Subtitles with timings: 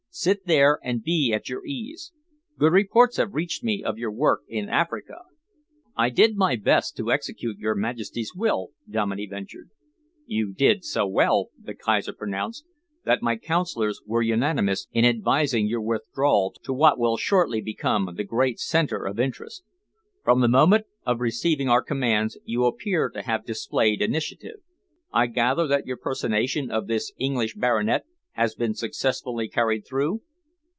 [0.13, 2.11] "Sit there and be at your ease.
[2.57, 5.21] Good reports have reached me of your work in Africa."
[5.95, 9.69] "I did my best to execute your Majesty's will," Dominey ventured.
[10.25, 12.65] "You did so well," the Kaiser pronounced,
[13.05, 18.25] "that my counsellors were unanimous in advising your withdrawal to what will shortly become the
[18.25, 19.63] great centre of interest.
[20.25, 24.57] From the moment of receiving our commands you appear to have displayed initiative.
[25.13, 28.03] I gather that your personation of this English baronet
[28.35, 30.21] has been successfully carried through?"